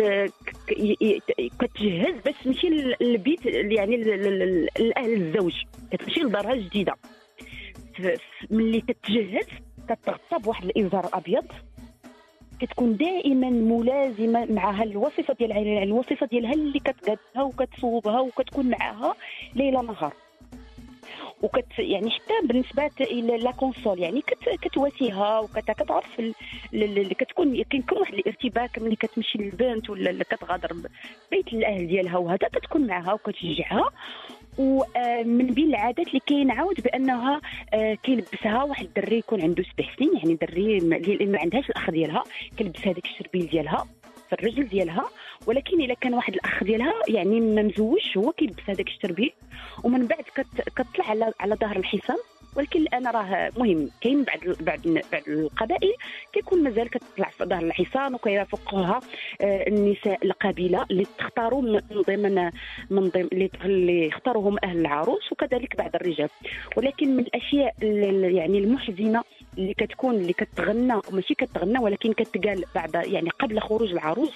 كتجهز 1.59 2.15
باش 2.25 2.35
تمشي 2.45 2.69
للبيت 3.01 3.47
يعني 3.47 3.97
لأهل 3.97 5.13
الزوج. 5.13 5.55
كتمشي 5.93 6.21
لدارها 6.21 6.53
الجديدة. 6.53 6.95
ملي 8.51 8.81
كتجهز 8.81 9.47
كتغطى 9.89 10.39
بواحد 10.45 10.65
الازار 10.65 11.09
أبيض. 11.13 11.47
كتكون 12.61 12.97
دائما 12.97 13.51
ملازمة 13.51 14.47
معها 14.53 14.83
الوصفة 14.83 15.37
يعني 15.41 15.83
الوصفة 15.83 16.27
ديالها 16.27 16.53
اللي 16.53 16.79
كتقادها 16.79 17.43
وكتصوبها 17.43 18.21
وكتكون 18.21 18.71
معها 18.71 19.15
ليل 19.55 19.75
نهار. 19.75 20.13
وكت 21.43 21.79
يعني 21.79 22.11
حتى 22.11 22.35
بالنسبة 22.47 22.91
elle 23.01 23.37
la 23.39 23.51
console 23.51 23.99
يعني 23.99 24.21
كت 24.21 24.49
كتواسيها 24.63 25.39
وكتعرف 25.41 26.21
كتكون 27.15 27.63
كيكون 27.63 27.99
واحد 27.99 28.15
الارتباك 28.15 28.79
ملي 28.79 28.97
كتمشي 28.97 29.39
للبنت 29.39 29.91
ولا 29.91 30.25
كتغادر 30.25 30.73
بيت 31.31 31.49
الأهل 31.53 31.87
ديالها 31.89 32.17
وهذا 32.17 32.49
كتكون 32.53 32.87
معها 32.87 33.13
وكتشجعها. 33.13 33.91
ومن 34.59 35.47
بين 35.47 35.67
العادات 35.69 36.07
اللي 36.09 36.21
كاين 36.27 36.51
عاود 36.51 36.81
بأنها 36.81 37.41
آه، 37.75 37.95
كيلبسها 37.95 38.63
واحد 38.63 38.85
الدري 38.85 39.19
يكون 39.19 39.43
عنده 39.43 39.63
سبع 39.63 39.85
سنين 39.99 40.17
يعني 40.17 40.35
دري 40.35 40.81
ما- 40.81 40.97
عندهاش 41.39 41.71
الأخ 41.71 41.91
ديالها 41.91 42.25
كيلبسها 42.57 42.93
داك 42.93 43.05
الشربيل 43.05 43.47
ديالها. 43.47 43.87
في 44.37 44.43
الرجل 44.43 44.69
ديالها 44.69 45.05
ولكن 45.47 45.81
إلا 45.81 45.95
كان 45.95 46.15
واحد 46.15 46.35
الأخ 46.35 46.65
ديالها 46.65 46.93
يعني 47.09 47.41
ما 47.41 47.63
مزوجش 47.63 48.17
هو 48.17 48.33
كيلبس 48.33 48.63
هذاك 48.69 48.89
الشربيل 48.89 49.33
ومن 49.85 50.07
بعد 50.07 50.25
كت- 50.35 50.69
كتطلع 50.77 51.05
على 51.11 51.33
على 51.41 51.55
ظهر 51.55 51.77
الحصان 51.77 52.17
ولكن 52.57 52.81
الآن 52.81 53.07
راه 53.07 53.51
مهم 53.59 53.91
كاين 54.01 54.25
بعض 54.25 54.39
بعض 54.61 54.79
بعض 55.13 55.23
القبائل 55.29 55.93
كيكون 56.33 56.63
مازال 56.63 56.91
كتطلع 56.91 57.29
في 57.29 57.45
ظهر 57.45 57.63
الحصان 57.63 58.15
وكيرافقها 58.15 59.01
آه، 59.41 59.69
النساء 59.69 60.25
القبيلة 60.27 60.87
اللي 60.91 61.07
تختاروا 61.19 61.63
من 61.63 61.81
ضمن 62.09 62.51
من 62.91 63.09
ضمن 63.09 63.49
اللي 63.65 64.09
اختاروهم 64.09 64.57
أهل 64.65 64.79
العروس 64.79 65.33
وكذلك 65.33 65.77
بعض 65.77 65.91
الرجال. 65.95 66.29
ولكن 66.77 67.17
من 67.17 67.21
الأشياء 67.23 67.75
ال- 67.83 68.05
ال- 68.25 68.35
يعني 68.37 68.59
المحزنة 68.59 69.23
اللي 69.59 69.75
كتكون 69.75 70.15
اللي 70.15 70.33
كتغنى 70.33 71.01
ماشي 71.11 71.35
كتغنى 71.35 71.79
ولكن 71.79 72.13
كتقال 72.13 72.65
بعد 72.75 72.95
يعني 72.95 73.31
قبل 73.31 73.61
خروج 73.61 73.91
العروس 73.91 74.33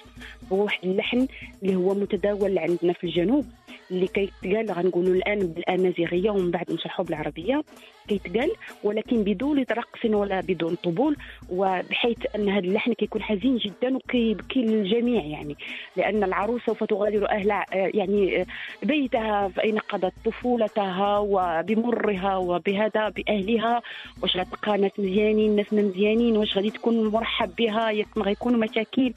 هو 0.52 0.64
واحد 0.64 0.85
اللحن 0.85 1.26
اللي 1.62 1.76
هو 1.76 1.94
متداول 1.94 2.58
عندنا 2.58 2.92
في 2.92 3.04
الجنوب. 3.04 3.46
اللي 3.90 4.06
كيتقال 4.06 4.73
غنقولوا 4.73 5.14
الآن 5.14 5.38
بالأمازيغية 5.38 6.30
ومن 6.30 6.50
بعد 6.50 6.73
نشرحوا 6.73 7.04
بالعربية 7.04 7.62
كيتقال 8.08 8.52
ولكن 8.85 9.25
بدون 9.25 9.64
رقص 9.73 10.04
ولا 10.04 10.40
بدون 10.40 10.75
طبول 10.75 11.16
وبحيث 11.50 12.18
أن 12.35 12.49
هذا 12.49 12.66
اللحن 12.66 12.92
كيكون 12.92 13.23
حزين 13.23 13.56
جدا 13.56 13.96
وكيبكي 13.96 14.61
الجميع 14.61 15.25
يعني. 15.25 15.56
لأن 15.96 16.25
العروس 16.25 16.62
سوف 16.66 16.85
تغادر 16.85 17.30
آه، 17.30 17.66
يعني 17.73 18.46
بيتها 18.82 19.49
فاين 19.49 19.78
قضت 19.78 20.12
طفولتها 20.25 21.18
وبمرها 21.18 22.37
وبهذا 22.37 23.08
بأهلها 23.08 23.82
واش 24.23 24.37
غتلقى 24.37 24.78
ناس 24.78 24.92
مزيانين 24.99 25.56
ناس 25.56 25.73
مزيانين 25.73 26.37
واش 26.37 26.56
غادي 26.56 26.70
تكون 26.70 27.08
مرحب 27.08 27.56
بها 27.58 27.92
ما 28.16 28.25
غيكونوا 28.25 28.58
مشاكل. 28.58 29.12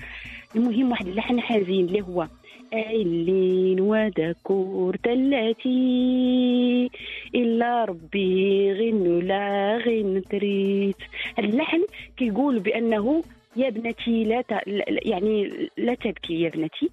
المهم 0.56 0.91
واحد 0.91 1.08
اللحن 1.08 1.41
حزين 1.41 1.86
اللي 1.86 2.01
هو 2.01 2.27
أيلين 2.73 3.79
ودكور 3.79 4.95
تلاتي. 4.95 6.89
إلا 7.35 7.85
ربي 7.85 8.73
غن 8.73 9.19
لا 9.19 9.77
غن 9.77 10.21
تريت. 10.29 10.95
اللحن 11.39 11.85
كيقول 12.17 12.59
بأنه 12.59 13.23
يا 13.55 13.67
ابنتي 13.67 14.23
لا 14.23 14.41
ت... 14.41 14.51
يعني 14.88 15.69
لا 15.77 15.93
تبكي 15.93 16.41
يا 16.41 16.47
ابنتي 16.47 16.89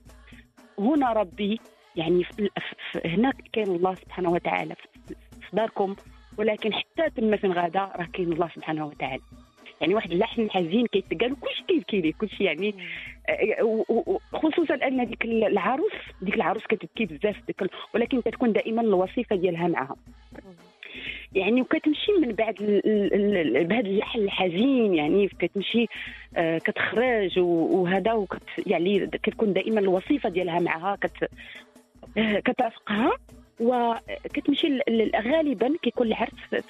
هنا 0.78 1.12
ربي 1.12 1.60
يعني 1.96 2.24
في... 2.24 2.48
في... 2.92 3.08
هنا 3.08 3.32
كان 3.52 3.66
الله 3.76 3.94
سبحانه 3.94 4.30
وتعالى 4.30 4.74
في 4.74 5.14
في 5.40 5.56
داركم. 5.56 5.96
ولكن 6.38 6.72
حتى 6.72 7.10
تما 7.16 7.36
فين 7.36 7.52
غادا 7.52 7.80
راه 7.80 8.08
كاين 8.12 8.32
الله 8.32 8.48
سبحانه 8.54 8.86
وتعالى. 8.86 9.22
يعني 9.80 9.94
واحد 9.94 10.12
اللحن 10.12 10.50
حزين 10.50 10.86
كيتقال 10.86 11.32
وكلشي 11.32 11.62
كيبكي 11.68 12.00
ليه 12.00 12.12
كلشي 12.12 12.44
يعني 12.44 12.74
آه، 13.28 14.18
خصوصا 14.32 14.74
أن 14.74 15.08
ديك 15.08 15.24
العروس 15.24 15.92
ديك 16.22 16.34
العروس 16.34 16.62
كتبكي 16.62 17.06
بزاف 17.06 17.36
ديك 17.46 17.70
ولكن 17.94 18.20
كتكون 18.20 18.52
دائما 18.52 18.82
الوصيفة 18.82 19.36
ديالها 19.36 19.68
معها. 19.68 19.96
يعني 21.34 21.62
وكتمشي 21.62 22.12
من 22.12 22.32
بعد 22.32 22.54
بهذا 23.68 23.88
اللحن 23.88 24.18
الحزين 24.18 24.94
يعني 24.94 25.28
كتمشي 25.28 25.86
آه، 26.36 26.58
كتخرج 26.58 27.38
وهذا 27.38 28.12
وكت 28.12 28.42
يعني 28.66 29.06
كتكون 29.06 29.52
دائما 29.52 29.80
الوصيفة 29.80 30.28
ديالها 30.28 30.58
معها 30.58 30.96
كت 30.96 31.30
آه، 32.18 32.38
كترافقها 32.38 33.12
وكتمشي 33.60 34.78
غالبا 35.16 35.76
كيكون 35.82 36.06
العرس 36.06 36.64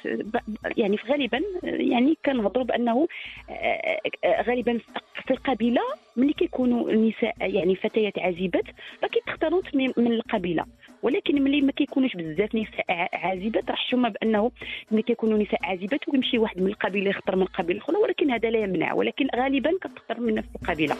يعني 0.76 0.96
غالبا 1.08 1.42
يعني 1.62 2.18
كنهضروا 2.26 2.64
بانه 2.64 3.08
آه، 3.50 4.00
آه، 4.24 4.42
غالبا 4.42 4.80
في 5.26 5.30
القبيلة 5.30 5.82
ملي 6.16 6.32
كيكونوا 6.32 6.90
النساء 6.90 7.34
يعني 7.40 7.76
فتيات 7.76 8.18
عازبات 8.18 8.64
راه 9.02 9.08
كيتختاروا 9.08 9.62
من 9.96 10.06
القبيلة. 10.06 10.64
ولكن 11.02 11.42
ملي 11.42 11.60
ما 11.60 11.72
كيكونوش 11.72 12.16
بزاف 12.16 12.54
نساء 12.54 13.08
عازبات 13.12 13.70
راه 13.70 13.76
حشومه 13.76 14.08
بأنه 14.08 14.50
ملي 14.90 15.02
كيكونوا 15.02 15.38
نساء 15.38 15.60
عازبات 15.62 16.08
ويمشي 16.08 16.38
واحد 16.38 16.60
من 16.60 16.66
القبيلة 16.66 17.10
يختار 17.10 17.36
من 17.36 17.42
القبيلة 17.42 17.78
الأخرى 17.78 17.96
ولكن 17.96 18.30
هذا 18.30 18.50
لا 18.50 18.58
يمنع. 18.58 18.92
ولكن 18.92 19.28
غالبا 19.36 19.70
كتختار 19.80 20.20
من 20.20 20.34
نفس 20.34 20.48
القبيلة. 20.62 20.96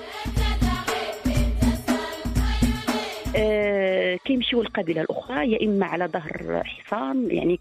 كيمشيو 4.24 4.60
القبيله 4.62 5.02
الأخرى 5.02 5.52
يا 5.52 5.66
إما 5.66 5.86
على 5.86 6.06
ظهر 6.06 6.62
حصان 6.64 7.28
يعني 7.30 7.58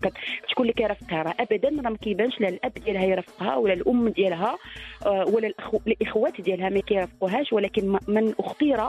شكون 0.47 0.63
اللي 0.63 0.73
كيرافقها 0.73 1.23
راه 1.23 1.35
ابدا 1.39 1.69
راه 1.69 1.89
ما 1.89 1.97
كيبانش 1.97 2.41
لا 2.41 2.49
الأب 2.49 2.73
ديالها 2.73 3.03
يرافقها 3.05 3.55
ولا 3.55 3.73
الأم 3.73 4.09
ديالها 4.09 4.57
آه، 5.05 5.25
ولا. 5.25 5.51
الإخوات 5.87 6.41
ديالها 6.41 6.69
ما 6.69 6.79
كيرافقوهاش 6.79 7.53
ولكن 7.53 7.97
من 8.07 8.33
اختير 8.39 8.79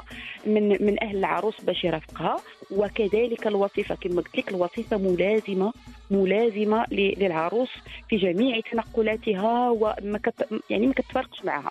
من 0.47 0.69
من 0.69 1.03
أهل 1.03 1.17
العروس 1.17 1.61
باش 1.61 1.85
يرافقها 1.85 2.37
وكذلك 2.71 3.47
الوظيفه 3.47 3.95
كما 3.95 4.21
قلت 4.23 4.39
لك 4.39 4.49
الوظيفه 4.49 4.97
ملازمة 4.97 5.73
ملازمة 6.11 6.85
للعروس 6.91 7.69
في 8.09 8.17
جميع 8.17 8.61
تنقلاتها 8.73 9.71
وما 9.71 10.19
كت... 10.23 10.49
يعني 10.71 10.87
ما 10.87 10.93
كتفرقش 10.93 11.45
معها 11.45 11.71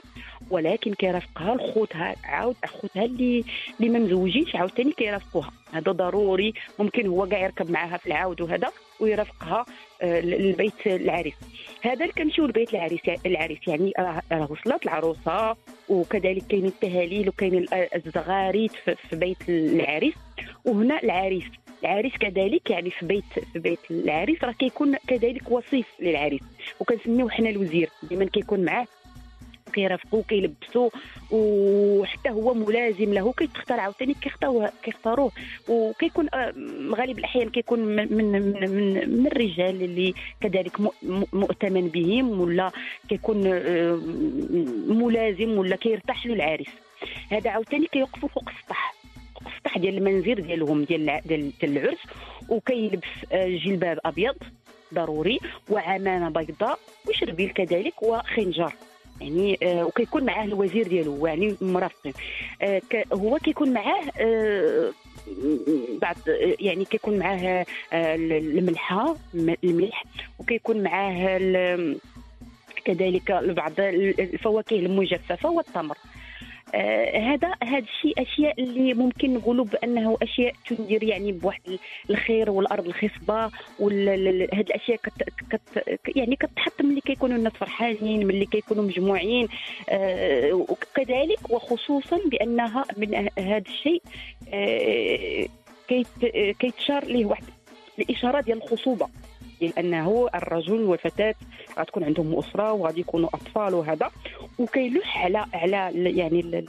ولكن 0.50 0.94
كيرافقها 0.94 1.56
لخوتها 1.56 2.16
عاود 2.24 2.56
أخوتها 2.64 3.06
اللي 3.06 3.44
اللي 3.80 3.90
ما 3.92 4.00
مزوجينش 4.00 4.56
عاوتاني 4.56 4.92
كيرافقوها. 4.92 5.52
هذا 5.74 5.92
ضروري 5.92 6.54
ممكن 6.80 7.08
هو 7.08 7.28
كاع 7.28 7.40
يركب 7.40 7.72
معاها 7.72 7.98
في 7.98 8.08
العاود 8.08 8.42
وهذا 8.42 8.72
ويرافقها 9.00 9.66
آه، 10.02 10.20
للبيت 10.22 10.88
العريس. 10.88 11.34
هذا 11.82 12.02
اللي 12.02 12.14
كنمشيو 12.14 12.46
لبيت 12.46 12.74
العريس 12.74 13.00
العريس. 13.26 13.60
يعني 13.68 13.92
راه 14.32 14.52
وصلت 14.52 14.84
العروسة 14.84 15.56
وكذلك 15.90 16.48
كاين 16.48 16.66
التهاليل 16.66 17.30
وكاين 17.30 17.56
ال- 17.56 17.96
الزغاريت 17.96 18.72
في 19.10 19.16
بيت 19.16 19.50
العريس. 19.50 20.14
وهنا 20.66 21.04
العريس 21.04 21.44
العريس 21.84 22.14
كذلك 22.20 22.70
يعني 22.70 22.92
في 22.92 23.06
بيت 23.06 23.40
في 23.54 23.60
بيت 23.60 23.80
العريس 23.92 24.44
راه 24.44 24.52
كيكون 24.52 24.96
كذلك 25.08 25.52
وصيف 25.52 25.88
للعريس 26.00 26.42
وكنسميوه 26.80 27.30
حنا 27.30 27.50
الوزير 27.50 27.90
دائما 28.04 28.26
كيكون 28.26 28.66
معاه 28.66 28.88
كيرافقوه 29.74 30.24
كيلبسوه 30.24 30.92
وحتى 31.32 32.30
هو 32.30 32.54
ملازم 32.54 33.14
له 33.14 33.34
كيتختار 33.34 33.80
عاوتاني 33.80 34.14
كيختاروه 34.14 34.72
كيختاروه 34.84 35.32
وكيكون 35.70 36.28
آه، 36.34 36.54
غالب 36.96 37.20
الأحيان 37.20 37.50
كيكون 37.50 37.80
من 37.80 38.14
من 38.14 38.32
من, 38.32 39.10
من, 39.10 39.28
الرجال 39.28 39.84
اللي 39.84 40.14
كذلك 40.42 40.80
مؤتمن 41.34 41.88
بهم 41.88 42.42
ولا 42.42 42.72
كيكون 43.10 43.44
آه، 43.48 44.00
ملازم 44.88 45.58
ولا 45.58 45.76
كيرتاح 45.76 46.26
له 46.26 46.34
العريس 46.34 46.70
هذا 47.32 47.50
عاوتاني 47.50 47.88
كيوقفوا 47.88 48.30
فوق 48.30 48.50
السطح. 48.50 48.95
السطح 49.66 49.78
ديال 49.78 49.98
المنزل 49.98 50.36
ديالهم 50.36 50.84
ديال 50.84 51.22
ديال 51.26 51.52
العرس 51.64 51.98
وكيلبس 52.50 53.08
آه، 53.32 53.48
جلباب 53.48 54.00
أبيض 54.06 54.36
ضروري 54.94 55.40
وعمامة 55.70 56.30
بيضاء 56.30 56.80
وشربيل 57.08 57.50
كذلك 57.50 58.04
وخنجر. 58.04 58.74
يعني 59.22 59.58
آه 59.64 59.86
وكيكون 59.86 60.24
معاه 60.24 60.44
الوزير 60.46 60.88
ديالو 60.88 61.28
يعني 61.28 61.56
مرافقين. 61.62 62.14
آه 62.62 62.82
هو 63.14 63.38
كيكون 63.38 63.74
معاه 63.74 64.04
آه 64.20 64.92
بعض 66.02 66.16
آه، 66.30 66.56
يعني 66.60 66.86
كيكون 66.86 67.18
معاه 67.20 67.66
آه 67.94 68.16
الملحة 68.16 69.16
الملح 69.64 70.04
وكيكون 70.40 70.84
معاه 70.84 71.38
كذلك 72.86 73.32
بعض 73.32 73.74
الفواكه 73.80 74.76
المجففة 74.76 75.50
والتمر. 75.50 75.98
هذا 77.16 77.54
هذا 77.64 77.80
الشيء 77.80 78.22
أشياء 78.22 78.62
اللي 78.62 78.94
ممكن 78.94 79.34
نقولوا 79.34 79.66
بأنه 79.66 80.18
أشياء 80.22 80.54
تندير 80.70 81.04
يعني 81.04 81.32
بواحد 81.32 81.80
الخير 82.10 82.52
والأرض 82.52 82.86
الخصبة 82.86 83.52
وهاد 83.80 84.66
الأشياء 84.70 84.98
كت 84.98 85.24
كت 85.50 86.00
يعني 86.16 86.36
كتحط 86.36 86.82
ملي 86.82 87.02
كيكونوا 87.02 87.38
الناس 87.38 87.54
فرحانين 87.54 88.28
ملي 88.28 88.46
كيكونوا 88.46 88.84
مجموعين 88.84 89.48
آه 89.90 90.54
وكذلك 90.54 91.50
وخصوصا 91.50 92.20
بأنها 92.26 92.86
من 92.98 93.16
هذا 93.40 93.64
الشيء 93.68 94.02
آه 94.54 95.46
كيت 95.88 96.08
كيتشار 96.60 97.06
ليه 97.06 97.26
واحد 97.26 97.44
الإشارة 98.00 98.42
ديال 98.42 98.58
الخصوبة. 98.64 99.08
ديال 99.60 99.80
أنه 99.80 100.28
الرجل 100.36 100.82
والفتاة 100.82 101.36
غتكون 101.80 102.04
عندهم 102.04 102.40
أسرة 102.40 102.72
وغادي 102.72 103.00
يكونوا 103.00 103.30
أطفال 103.34 103.74
وهذا. 103.74 104.12
وكيلوح 104.60 105.18
على 105.26 105.46
على 105.54 105.92
يعني 106.18 106.66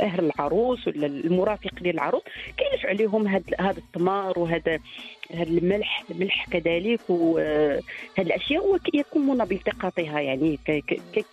أهل 0.00 0.24
العروس 0.24 0.86
ولا 0.88 1.06
المرافق 1.06 1.70
للعروس 1.80 2.22
كيلوح 2.56 2.86
عليهم 2.86 3.26
هذا 3.28 3.78
التمر 3.78 4.38
وهذا 4.38 4.78
هذا 5.34 5.42
الملح 5.50 6.04
الملح 6.10 6.46
كذلك 6.50 7.00
وهذه 7.10 7.82
الأشياء 8.18 8.66
ويقومون 8.66 9.44
بالتقاطها 9.44 10.20
يعني. 10.20 10.58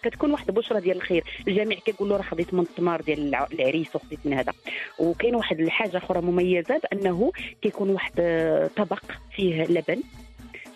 كتكون 0.03 0.31
واحد 0.31 0.47
البشرة 0.49 0.79
ديال 0.79 0.95
الخير. 0.97 1.23
الجميع 1.47 1.77
كيقول 1.79 2.09
له 2.09 2.15
راه 2.17 2.21
خديت 2.21 2.53
من 2.53 2.59
التمر 2.59 3.01
ديال 3.01 3.19
الع- 3.27 3.47
العريس 3.53 3.95
وخديت 3.95 4.19
من 4.25 4.33
هذا. 4.33 4.53
وكاين 4.99 5.35
واحد 5.35 5.59
الحاجة 5.59 5.97
أخرى 5.97 6.21
مميزة 6.21 6.77
بأنه 6.91 7.31
كيكون 7.61 7.89
واحد 7.89 8.11
آه، 8.19 8.69
طبق 8.77 9.03
فيه 9.35 9.63
لبن. 9.63 10.03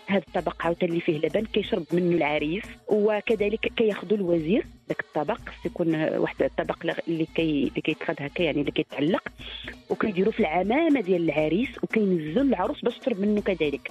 هذا 0.08 0.22
الطبق 0.28 0.66
عاوتاني 0.66 0.90
اللي 0.90 1.00
فيه 1.00 1.18
لبن 1.18 1.44
كيشرب 1.44 1.84
منه 1.92 2.16
العريس 2.16 2.64
وكذلك 2.88 3.72
كياخذوا 3.76 4.16
الوزير 4.18 4.66
ذاك 4.88 5.00
الطبق 5.00 5.40
يكون 5.64 5.94
واحد 5.94 6.42
الطبق 6.42 6.76
اللي 7.08 7.26
كي 7.34 7.68
اللي 7.68 7.80
كيتخذ 7.80 8.14
هكا 8.18 8.42
يعني 8.42 8.60
اللي 8.60 8.70
كيتعلق 8.70 9.22
وكيديروا 9.90 10.32
في 10.32 10.40
العمامة 10.40 11.00
ديال 11.00 11.30
العريس 11.30 11.68
وكينزلوا 11.82 12.44
العروس 12.44 12.84
باش 12.84 12.98
تشرب 12.98 13.20
منه 13.20 13.40
كذلك. 13.40 13.90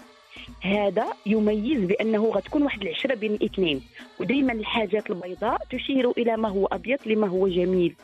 هذا 0.61 1.05
يميز 1.25 1.79
بأنه 1.79 2.25
غتكون 2.25 2.63
واحد 2.63 2.81
العشرة 2.81 3.15
بين 3.15 3.33
الاثنين 3.33 3.81
ودائما 4.19 4.53
الحاجات 4.53 5.09
البيضاء 5.09 5.61
تشير 5.69 6.11
إلى 6.11 6.37
ما 6.37 6.49
هو 6.49 6.65
أبيض 6.65 6.99
لما 7.05 7.27
هو 7.27 7.47
جميل. 7.47 7.95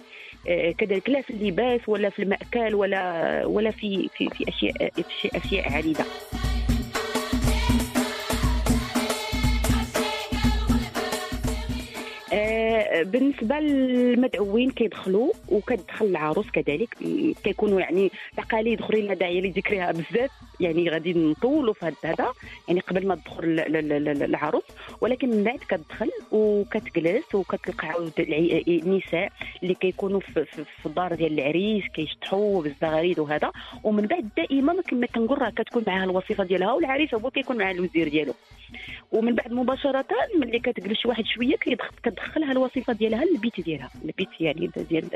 آه، 0.47 0.71
كذلك 0.71 1.09
لا 1.09 1.21
في 1.21 1.29
اللباس 1.29 1.81
ولا 1.87 2.09
في 2.09 2.23
المأكل 2.23 2.75
ولا 2.75 3.45
ولا 3.45 3.71
في 3.71 4.09
في 4.17 4.29
في 4.29 4.49
اشياء 4.49 4.89
في 5.21 5.37
اشياء 5.37 5.71
عديده 5.73 6.05
بالنسبة 13.03 13.59
للمدعوين 13.59 14.71
كيدخلوا 14.71 15.31
وكتدخل 15.49 16.05
العروس 16.05 16.49
كذلك. 16.51 16.89
كيكونوا 17.43 17.79
يعني 17.79 18.11
تقاليد 18.37 18.79
أخرين 18.81 19.05
لا 19.05 19.13
داعي 19.13 19.41
لذكرها 19.41 19.91
بزاف. 19.91 20.29
يعني 20.59 20.89
غادي 20.89 21.13
نطولوا 21.13 21.73
في 21.73 21.91
هذا 22.03 22.33
يعني 22.67 22.79
قبل 22.79 23.07
ما 23.07 23.15
تدخل 23.15 23.43
ال- 23.43 23.75
ال- 23.75 24.07
ال- 24.07 24.23
العروس. 24.23 24.63
ولكن 25.01 25.29
من 25.29 25.43
بعد 25.43 25.59
كتدخل 25.59 26.09
وكتجلس 26.31 27.35
وكتلقى 27.35 27.87
عاود 27.87 28.11
النساء 28.67 29.29
اللي 29.63 29.73
كيكونوا 29.73 30.19
في, 30.19 30.45
في, 30.45 30.85
الدار 30.85 31.15
ديال 31.15 31.39
العريس 31.39 31.83
كيشطحوا 31.95 32.63
بالزغاريد 32.63 33.19
وهذا. 33.19 33.51
ومن 33.83 34.05
بعد 34.07 34.29
دائما 34.37 34.81
كما 34.81 35.07
كنقول 35.07 35.41
راه 35.41 35.49
كتكون 35.49 35.83
معها 35.87 36.03
الوصيفة 36.03 36.43
ديالها 36.43 36.73
والعريس 36.73 37.13
هو 37.13 37.29
كيكون 37.29 37.57
معاه 37.57 37.71
الوزير 37.71 38.07
ديالو. 38.09 38.33
ومن 39.11 39.35
بعد 39.35 39.51
مباشرة 39.53 40.05
ملي 40.39 40.59
كتجلس 40.59 41.05
واحد 41.05 41.23
شوية 41.25 41.55
كيدخل 41.55 41.89
كتدخلها 42.23 42.51
الوصيفة 42.51 42.93
ديالها 42.93 43.25
للبيت 43.25 43.61
ديالها. 43.61 43.89
البيت 44.05 44.29
يعني 44.39 44.71
ديال 44.89 45.15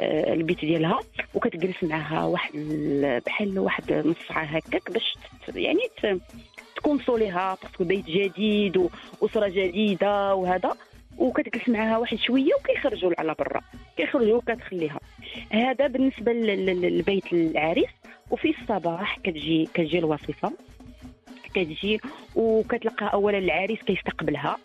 آه، 0.00 0.32
البيت 0.32 0.60
ديالها. 0.60 1.00
وكتجلس 1.34 1.84
معها 1.84 2.24
واحد 2.24 2.54
ال- 2.54 3.20
بحال 3.20 3.58
واحد 3.58 3.92
نص 3.92 4.16
ساعه 4.28 4.42
هكاك 4.44 4.90
باش 4.90 5.14
يعني 5.54 5.80
تكونسوليها 6.76 7.58
باسكو 7.62 7.84
بيت 7.84 8.06
جديد 8.06 8.88
واسره 9.20 9.48
جديدة 9.48 10.34
وهذا. 10.34 10.76
وكتجلس 11.18 11.68
معها 11.68 11.98
واحد 11.98 12.16
شوية 12.16 12.54
وكيخرجوا 12.60 13.12
على 13.18 13.34
برا. 13.38 13.60
كيخرجوا 13.96 14.36
وكتخليها. 14.36 15.00
هذا 15.50 15.86
بالنسبة 15.86 16.32
لل- 16.32 16.66
لل- 16.66 16.98
لبيت 16.98 17.32
العريس. 17.32 17.88
وفي 18.30 18.54
الصباح 18.60 19.18
كتجي 19.18 19.68
كتجي 19.74 19.98
الوصيفة. 19.98 20.52
كتجي 21.54 22.00
وكتلقى 22.34 23.12
أولا 23.12 23.38
العريس 23.38 23.78
كيستقبلها. 23.82 24.56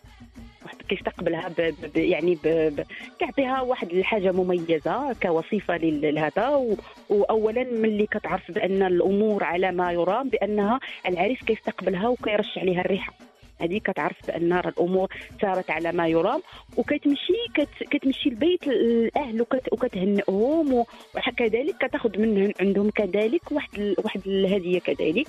كيستقبلها 0.92 1.48
ب... 1.58 1.74
ب... 1.94 1.98
يعني 1.98 2.36
ب... 2.44 2.48
ب... 2.48 2.86
كيعطيها 3.20 3.62
واحد 3.62 3.92
الحاجة 3.92 4.32
مميزة 4.32 5.14
كوصيفة 5.14 5.78
لهذا. 5.78 6.76
واولا 7.10 7.64
ملي 7.64 8.08
كتعرف 8.08 8.52
بأن 8.52 8.84
الأمور 8.84 9.44
على 9.44 9.72
ما 9.72 9.92
يرام 9.92 10.30
بأنها 10.30 10.80
العريس 11.08 11.40
كيستقبلها 11.44 12.08
وكيرش 12.08 12.58
عليها 12.58 12.82
الريحة 12.82 13.14
هذه 13.62 13.78
كتعرف 13.78 14.28
بأن 14.28 14.54
الأمور 14.54 15.08
سارت 15.42 15.72
على 15.72 15.92
ما 15.92 16.08
يرام 16.08 16.42
وكتمشي 16.78 17.34
كت... 17.56 17.84
كتمشي 17.92 18.30
لبيت 18.30 18.68
الأهل 18.68 19.42
وكت... 19.42 19.74
وكتهنئهم 19.74 20.74
وكذلك 21.16 21.76
كتاخذ 21.80 22.20
من 22.20 22.52
عندهم 22.60 22.90
كذلك 22.90 23.52
واحد. 23.52 23.96
واحد 23.98 24.22
الهدية 24.28 24.80
كذلك 24.80 25.28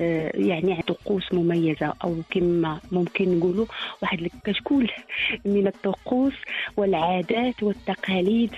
يعني 0.00 0.82
طقوس 0.82 1.34
مميزة 1.34 1.94
أو 2.04 2.16
كما 2.30 2.80
ممكن 2.92 3.38
نقولوا 3.38 3.66
واحد 4.02 4.20
الكشكول 4.20 4.90
من 5.44 5.66
الطقوس 5.66 6.34
والعادات 6.76 7.62
والتقاليد 7.62 8.50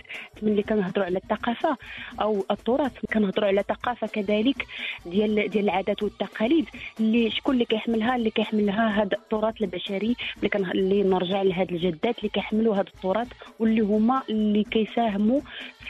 ملي 0.42 0.62
كنهضروا 0.62 1.05
على 1.07 1.18
الثقافة 1.18 1.77
أو 2.20 2.44
التراث 2.51 2.92
كنهضروا 3.12 3.48
على 3.48 3.64
ثقافة 3.68 4.07
كذلك 4.07 4.66
ديال 5.07 5.48
ديال 5.48 5.64
العادات 5.64 6.03
والتقاليد 6.03 6.66
اللي 7.01 7.31
شكون 7.31 7.55
اللي 7.55 7.64
كيحملها 7.64 8.16
اللي 8.16 8.31
كيحملها 8.31 9.03
هذا 9.03 9.16
التراث 9.16 9.62
البشري 9.62 10.16
اللي 10.37 10.48
كان 10.48 10.64
اللي 10.70 11.03
نرجع 11.03 11.42
لهاد 11.42 11.72
الجدات 11.72 12.18
اللي 12.18 12.29
كيحملوا 12.29 12.74
هذا 12.74 12.88
التراث 12.94 13.29
واللي 13.59 13.81
هما 13.81 14.22
اللي 14.31 14.64
كيساهموا 14.64 15.40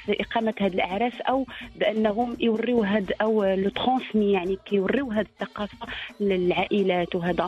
في 0.06 0.20
إقامة 0.20 0.54
هذه 0.61 0.74
الأعراس 0.74 1.20
أو 1.20 1.46
بأنهم 1.76 2.37
يوريو 2.40 2.82
هاد 2.82 3.12
أو 3.22 3.44
le 3.44 3.70
transmet 3.70 4.33
يعني 4.32 4.58
كيوريو 4.66 5.11
هاد 5.11 5.26
الثقافة 5.42 5.87
للعائلات 6.20 7.14
وهذا 7.14 7.46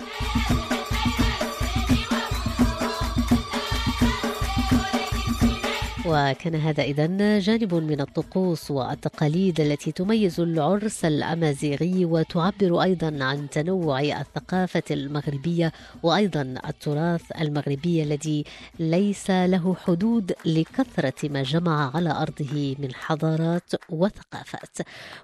وكان 6.06 6.54
هذا 6.54 6.82
إذا 6.82 7.38
جانب 7.38 7.74
من 7.74 8.00
الطقوس 8.00 8.70
والتقاليد 8.70 9.60
التي 9.60 9.92
تميز 9.92 10.40
العرس 10.40 11.04
الأمازيغي 11.04 12.04
وتعبر 12.04 12.82
أيضا 12.82 13.24
عن 13.24 13.50
تنوع 13.50 14.00
الثقافة 14.00 14.82
المغربية 14.90 15.72
وأيضا 16.02 16.54
التراث 16.68 17.40
المغربي 17.40 18.02
الذي 18.02 18.44
ليس 18.78 19.30
له 19.30 19.74
حدود 19.74 20.32
لكثرة 20.46 21.28
ما 21.28 21.42
جمع 21.42 21.96
على 21.96 22.10
أرضه 22.10 22.76
من 22.78 22.94
حضارات 22.94 23.72
وثقافات. 23.88 24.78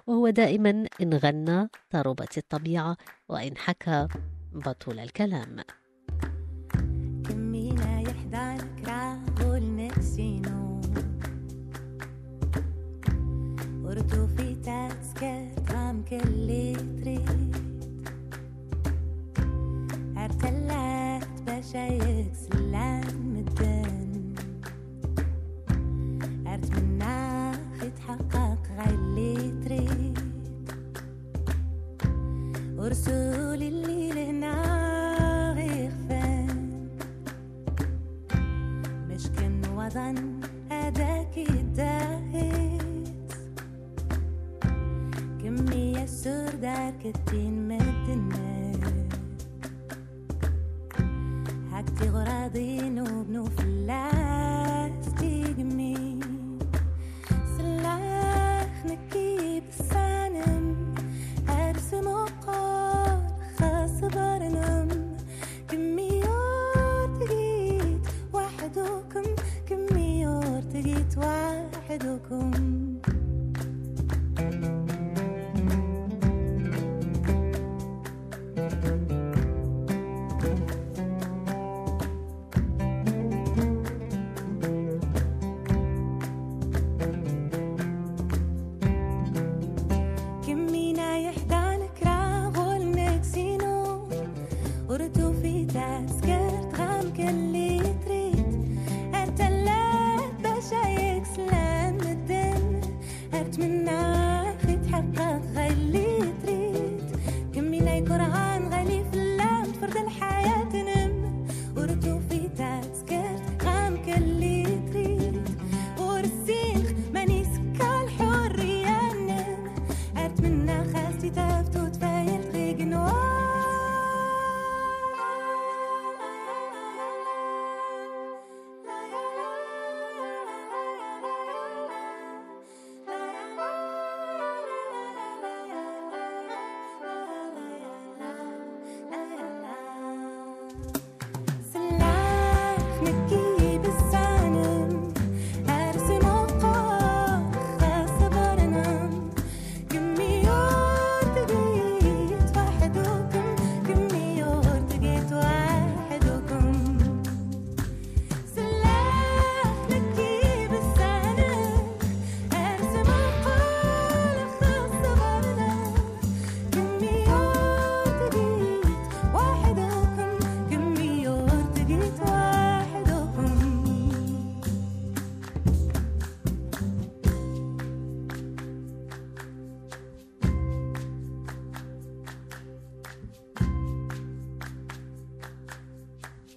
وهو 0.07 0.29
دائما 0.29 0.85
إن 1.01 1.13
غنى 1.13 1.69
طربت 1.91 2.37
الطبيعة 2.37 2.97
وإن 3.29 3.57
حكى 3.57 4.07
بطل 4.53 4.99
الكلام. 4.99 5.57
ارتلات 21.67 22.01
باشا 22.01 22.09
يكسلان 22.09 23.03
مدن 23.33 24.33
ارتمنى 26.47 27.51
يتحقق 27.83 28.57
غير 28.77 28.89
اللي 28.95 29.51
تريد. 29.65 30.19
ورسول 32.77 33.63
الليل 33.63 34.17
هنا 34.17 34.55
يخفن 35.63 36.87
مش 39.09 39.27
كان 39.27 39.61
وطن 39.75 40.41
هداك 40.71 41.37
يداهيت. 41.37 42.81
كمية 45.43 46.05
سور 46.05 46.49
دار 46.61 46.93
كتين 47.03 47.67
مدنات 47.67 48.26
حاجتي 51.86 52.08
غراضين 52.08 53.00
وبنو 53.00 53.44
فلاح 53.44 53.75
إذا 95.57 96.05
سكرت 96.07 96.79
غمك 96.79 97.19
اللي 97.19 97.66